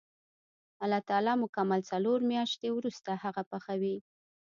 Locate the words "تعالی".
1.09-1.33